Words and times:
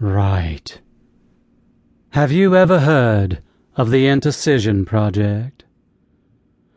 Right. 0.00 0.80
Have 2.10 2.30
you 2.30 2.54
ever 2.54 2.80
heard 2.80 3.42
of 3.76 3.90
the 3.90 4.06
Interscission 4.06 4.84
Project? 4.84 5.64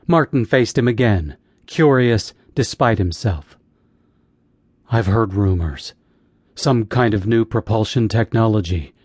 Martin 0.08 0.44
faced 0.44 0.76
him 0.76 0.88
again, 0.88 1.38
curious 1.68 2.34
despite 2.55 2.97
himself. 2.97 3.60
I've 4.89 5.05
heard 5.05 5.36
rumors. 5.36 5.94
Some 6.55 6.86
kind 6.86 7.13
of 7.13 7.28
new 7.28 7.46
propulsion 7.46 8.10
technology, 8.10 8.96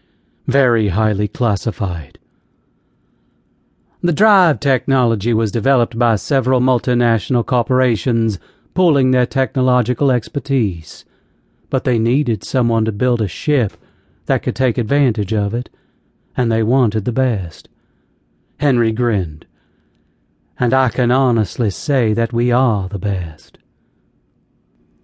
very 0.46 0.88
highly 0.88 1.28
classified. 1.28 2.18
The 4.02 4.14
drive 4.14 4.60
technology 4.60 5.34
was 5.34 5.52
developed 5.52 5.98
by 5.98 6.16
several 6.16 6.60
multinational 6.60 7.44
corporations 7.44 8.38
pooling 8.72 9.10
their 9.10 9.26
technological 9.26 10.10
expertise, 10.10 11.04
but 11.68 11.84
they 11.84 11.98
needed 11.98 12.44
someone 12.44 12.86
to 12.86 12.92
build 12.92 13.20
a 13.20 13.28
ship 13.28 13.76
that 14.26 14.42
could 14.42 14.56
take 14.56 14.78
advantage 14.78 15.32
of 15.32 15.54
it, 15.54 15.70
and 16.36 16.50
they 16.50 16.62
wanted 16.62 17.04
the 17.04 17.12
best. 17.12 17.68
Henry 18.58 18.92
grinned. 18.92 19.46
And 20.58 20.72
I 20.72 20.88
can 20.88 21.10
honestly 21.10 21.70
say 21.70 22.12
that 22.12 22.32
we 22.32 22.50
are 22.50 22.88
the 22.88 22.98
best. 22.98 23.58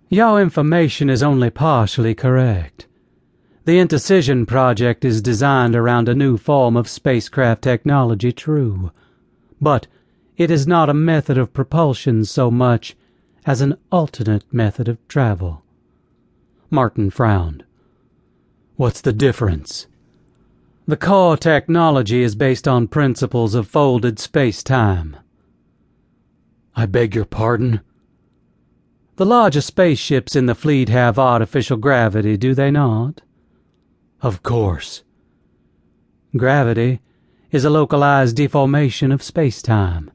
Your 0.09 0.41
information 0.41 1.09
is 1.09 1.23
only 1.23 1.51
partially 1.51 2.15
correct. 2.15 2.87
The 3.65 3.79
Interscission 3.79 4.45
Project 4.45 5.05
is 5.05 5.23
designed 5.23 5.77
around 5.77 6.09
a 6.09 6.15
new 6.15 6.37
form 6.37 6.77
of 6.77 6.89
spacecraft 6.89 7.63
technology, 7.63 8.33
true, 8.33 8.91
but 9.61 9.87
it 10.37 10.51
is 10.51 10.67
not 10.67 10.89
a 10.89 10.95
method 10.95 11.39
of 11.39 11.53
propulsion 11.53 12.25
so 12.25 12.51
much 12.51 12.97
as 13.47 13.61
an 13.61 13.77
alternate 13.91 14.45
method 14.53 14.89
of 14.89 14.99
travel. 15.07 15.63
Martin 16.71 17.11
frowned. 17.11 17.65
What's 18.83 19.01
the 19.01 19.13
difference? 19.13 19.87
The 20.89 20.97
core 20.97 21.37
technology 21.37 22.25
is 22.25 22.35
based 22.35 22.67
on 22.67 22.89
principles 22.89 23.55
of 23.55 23.69
folded 23.69 24.19
space-time. 24.19 25.19
I 26.75 26.87
beg 26.87 27.15
your 27.15 27.25
pardon? 27.25 27.83
The 29.15 29.25
largest 29.25 29.69
spaceships 29.69 30.35
in 30.35 30.47
the 30.47 30.57
fleet 30.57 30.89
have 30.89 31.17
artificial 31.17 31.77
gravity, 31.77 32.37
do 32.37 32.57
they 32.57 32.73
not? 32.73 33.21
Of 34.21 34.43
course. 34.43 35.05
Gravity 36.37 37.03
is 37.53 37.65
a 37.65 37.71
localized 37.71 38.35
deformation 38.35 39.13
of 39.13 39.23
space-time. 39.23 40.11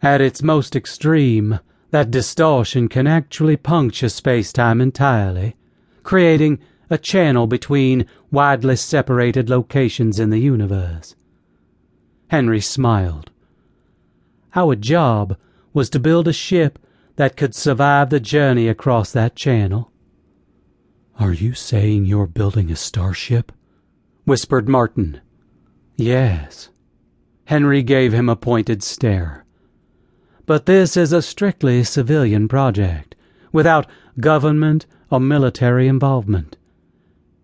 At 0.00 0.20
its 0.20 0.44
most 0.44 0.76
extreme, 0.76 1.58
that 1.90 2.12
distortion 2.12 2.86
can 2.86 3.08
actually 3.08 3.56
puncture 3.56 4.10
space-time 4.10 4.80
entirely, 4.80 5.56
creating 6.04 6.60
a 6.90 6.98
channel 6.98 7.46
between 7.46 8.06
widely 8.30 8.76
separated 8.76 9.48
locations 9.48 10.20
in 10.20 10.30
the 10.30 10.38
universe. 10.38 11.14
Henry 12.28 12.60
smiled. 12.60 13.30
Our 14.54 14.76
job 14.76 15.36
was 15.72 15.90
to 15.90 15.98
build 15.98 16.28
a 16.28 16.32
ship 16.32 16.78
that 17.16 17.36
could 17.36 17.54
survive 17.54 18.10
the 18.10 18.20
journey 18.20 18.68
across 18.68 19.12
that 19.12 19.36
channel. 19.36 19.90
Are 21.18 21.32
you 21.32 21.54
saying 21.54 22.06
you're 22.06 22.26
building 22.26 22.70
a 22.70 22.76
starship? 22.76 23.52
whispered 24.24 24.68
Martin. 24.68 25.20
Yes. 25.96 26.70
Henry 27.44 27.82
gave 27.82 28.12
him 28.12 28.28
a 28.28 28.36
pointed 28.36 28.82
stare. 28.82 29.44
But 30.46 30.66
this 30.66 30.96
is 30.96 31.12
a 31.12 31.22
strictly 31.22 31.84
civilian 31.84 32.48
project, 32.48 33.14
without 33.52 33.86
government 34.18 34.86
or 35.10 35.20
military 35.20 35.86
involvement. 35.86 36.56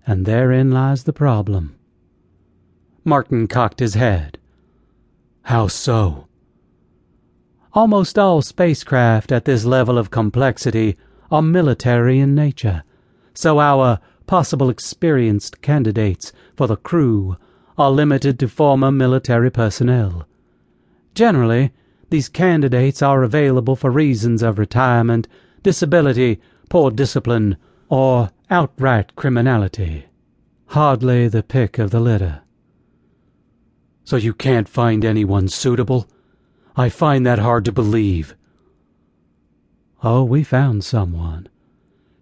And 0.07 0.27
therein 0.27 0.71
lies 0.71 1.05
the 1.05 1.13
problem. 1.13 1.77
Martin 3.05 3.47
cocked 3.47 3.81
his 3.81 3.95
head. 3.95 4.39
How 5.43 5.67
so? 5.69 6.27
Almost 7.73 8.19
all 8.19 8.43
spacecraft 8.43 9.33
at 9.33 9.45
this 9.45 9.65
level 9.65 9.99
of 9.99 10.11
complexity 10.11 10.97
are 11.31 11.43
military 11.43 12.19
in 12.19 12.35
nature 12.35 12.83
so 13.35 13.59
our 13.59 13.99
possible 14.27 14.69
experienced 14.69 15.63
candidates 15.63 16.33
for 16.57 16.67
the 16.67 16.77
crew 16.77 17.37
are 17.79 17.91
limited 17.91 18.39
to 18.39 18.49
former 18.49 18.91
military 18.91 19.51
personnel. 19.51 20.27
Generally, 21.15 21.73
these 22.11 22.29
candidates 22.29 23.03
are 23.03 23.23
available 23.23 23.77
for 23.77 23.91
reasons 23.91 24.43
of 24.43 24.59
retirement, 24.59 25.27
disability, 25.63 26.41
poor 26.69 26.91
discipline, 26.91 27.57
or 27.89 28.31
outright 28.53 29.15
criminality. 29.15 30.07
Hardly 30.67 31.29
the 31.29 31.43
pick 31.43 31.79
of 31.79 31.93
the 31.93 32.01
litter. 32.01 32.43
So 34.03 34.17
you 34.17 34.35
can't 34.35 34.69
find 34.69 35.05
anyone 35.05 35.47
suitable? 35.47 36.11
I 36.77 36.89
find 36.89 37.25
that 37.25 37.39
hard 37.39 37.65
to 37.67 37.73
believe. 37.73 38.35
Oh, 40.03 40.25
we 40.25 40.43
found 40.43 40.83
someone. 40.83 41.49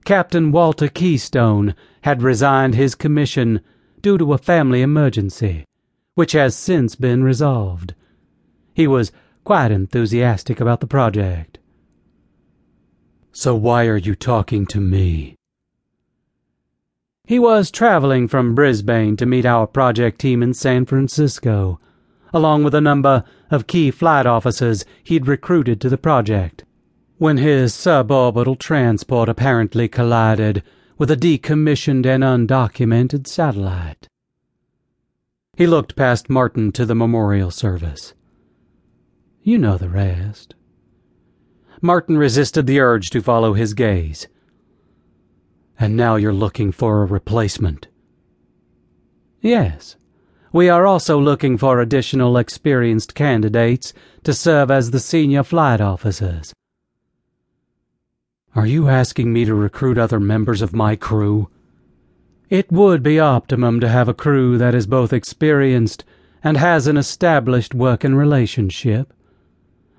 Captain 0.05 0.53
Walter 0.53 0.89
Keystone 0.89 1.75
had 2.03 2.23
resigned 2.23 2.75
his 2.75 2.95
commission 2.95 3.63
due 4.03 4.19
to 4.19 4.35
a 4.35 4.39
family 4.39 4.83
emergency, 4.83 5.65
which 6.15 6.33
has 6.33 6.55
since 6.55 6.95
been 6.95 7.25
resolved. 7.25 7.95
He 8.75 8.87
was 8.87 9.13
quite 9.45 9.71
enthusiastic 9.71 10.61
about 10.61 10.81
the 10.81 10.87
project. 10.87 11.59
So 13.33 13.55
why 13.55 13.87
are 13.87 13.97
you 13.97 14.15
talking 14.15 14.67
to 14.67 14.81
me? 14.81 15.38
He 17.29 17.39
was 17.39 17.71
traveling 17.71 18.27
from 18.27 18.55
Brisbane 18.55 19.15
to 19.19 19.27
meet 19.27 19.45
our 19.45 19.67
project 19.67 20.19
team 20.19 20.43
in 20.43 20.55
San 20.55 20.87
Francisco, 20.87 21.79
along 22.33 22.65
with 22.65 22.75
a 22.75 22.81
number 22.81 23.23
of 23.51 23.67
key 23.67 23.91
flight 23.91 24.25
officers 24.25 24.87
he'd 25.05 25.27
recruited 25.27 25.79
to 25.83 25.91
the 25.91 25.99
project 25.99 26.65
when 27.19 27.37
his 27.37 27.75
suborbital 27.75 28.59
transport 28.59 29.29
apparently 29.29 29.89
collided 29.89 30.63
with 30.97 31.11
a 31.11 31.17
decommissioned 31.17 32.07
and 32.07 32.25
undocumented 32.25 33.27
satellite. 33.27 34.09
He 35.55 35.67
looked 35.67 35.97
past 35.97 36.31
Martin 36.31 36.73
to 36.73 36.87
the 36.87 36.95
memorial 36.95 37.51
service. 37.51 38.15
You 39.43 39.59
know 39.59 39.77
the 39.77 39.91
rest. 39.91 40.55
Martin 41.83 42.17
resisted 42.17 42.67
the 42.67 42.81
urge 42.81 43.11
to 43.11 43.21
follow 43.21 43.53
his 43.53 43.75
gaze. 43.75 44.29
And 45.79 45.97
now 45.97 46.17
you're 46.17 46.33
looking 46.33 46.73
for 46.73 47.03
a 47.03 47.07
replacement. 47.07 47.89
Yes. 49.41 49.97
We 50.53 50.69
are 50.69 50.87
also 50.87 51.21
looking 51.21 51.59
for 51.59 51.81
additional 51.81 52.37
experienced 52.37 53.15
candidates 53.15 53.93
to 54.25 54.33
serve 54.33 54.71
as 54.71 54.91
the 54.91 55.01
senior 55.01 55.43
flight 55.43 55.81
officers. 55.81 56.53
Are 58.57 58.67
you 58.67 58.89
asking 58.89 59.33
me 59.33 59.45
to 59.45 59.55
recruit 59.55 59.99
other 59.99 60.19
members 60.19 60.63
of 60.63 60.75
my 60.75 60.97
crew? 60.97 61.49
It 62.49 62.73
would 62.73 63.03
be 63.03 63.21
optimum 63.21 63.79
to 63.81 63.89
have 63.89 64.09
a 64.09 64.15
crew 64.15 64.57
that 64.59 64.75
is 64.75 64.87
both 64.87 65.13
experienced 65.13 66.05
and 66.43 66.57
has 66.57 66.87
an 66.87 66.97
established 66.97 67.75
working 67.75 68.15
relationship. 68.15 69.13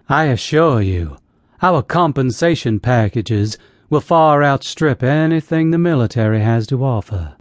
I 0.09 0.25
assure 0.25 0.81
you, 0.81 1.17
our 1.61 1.83
compensation 1.83 2.79
packages 2.79 3.57
will 3.89 4.01
far 4.01 4.43
outstrip 4.43 5.01
anything 5.01 5.71
the 5.71 5.77
military 5.77 6.41
has 6.41 6.67
to 6.67 6.83
offer. 6.83 7.35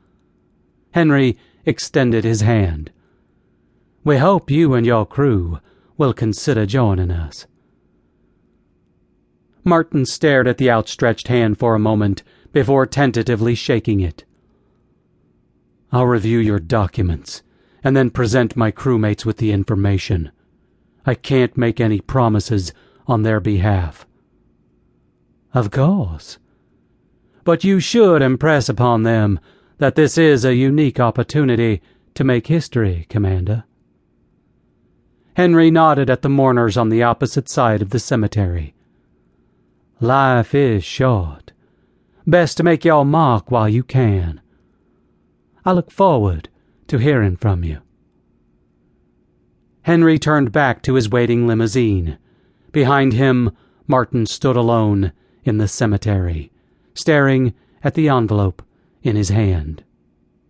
Henry 0.92 1.36
extended 1.66 2.24
his 2.24 2.40
hand. 2.40 2.90
We 4.04 4.16
hope 4.16 4.50
you 4.50 4.74
and 4.74 4.86
your 4.86 5.04
crew 5.04 5.58
will 5.98 6.14
consider 6.14 6.64
joining 6.64 7.10
us. 7.10 7.46
Martin 9.64 10.06
stared 10.06 10.48
at 10.48 10.56
the 10.56 10.70
outstretched 10.70 11.28
hand 11.28 11.58
for 11.58 11.74
a 11.74 11.78
moment 11.78 12.22
before 12.52 12.86
tentatively 12.86 13.54
shaking 13.54 14.00
it. 14.00 14.24
I'll 15.92 16.06
review 16.06 16.38
your 16.38 16.58
documents 16.58 17.42
and 17.84 17.94
then 17.94 18.10
present 18.10 18.56
my 18.56 18.72
crewmates 18.72 19.24
with 19.26 19.36
the 19.36 19.52
information. 19.52 20.32
I 21.04 21.14
can't 21.14 21.56
make 21.56 21.80
any 21.80 22.00
promises 22.00 22.72
on 23.06 23.22
their 23.22 23.40
behalf. 23.40 24.06
Of 25.58 25.72
course. 25.72 26.38
But 27.42 27.64
you 27.64 27.80
should 27.80 28.22
impress 28.22 28.68
upon 28.68 29.02
them 29.02 29.40
that 29.78 29.96
this 29.96 30.16
is 30.16 30.44
a 30.44 30.54
unique 30.54 31.00
opportunity 31.00 31.82
to 32.14 32.22
make 32.22 32.46
history, 32.46 33.06
Commander. 33.08 33.64
Henry 35.34 35.68
nodded 35.72 36.10
at 36.10 36.22
the 36.22 36.28
mourners 36.28 36.76
on 36.76 36.90
the 36.90 37.02
opposite 37.02 37.48
side 37.48 37.82
of 37.82 37.90
the 37.90 37.98
cemetery. 37.98 38.76
Life 40.00 40.54
is 40.54 40.84
short. 40.84 41.50
Best 42.24 42.56
to 42.58 42.62
make 42.62 42.84
your 42.84 43.04
mark 43.04 43.50
while 43.50 43.68
you 43.68 43.82
can. 43.82 44.40
I 45.64 45.72
look 45.72 45.90
forward 45.90 46.48
to 46.86 46.98
hearing 46.98 47.36
from 47.36 47.64
you. 47.64 47.80
Henry 49.82 50.20
turned 50.20 50.52
back 50.52 50.82
to 50.82 50.94
his 50.94 51.10
waiting 51.10 51.48
limousine. 51.48 52.16
Behind 52.70 53.12
him, 53.12 53.50
Martin 53.88 54.24
stood 54.24 54.54
alone 54.54 55.10
in 55.44 55.58
the 55.58 55.68
cemetery, 55.68 56.50
staring 56.94 57.54
at 57.82 57.94
the 57.94 58.08
envelope 58.08 58.62
in 59.02 59.16
his 59.16 59.28
hand. 59.28 59.82